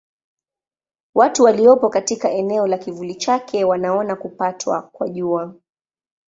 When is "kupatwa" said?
4.15-4.81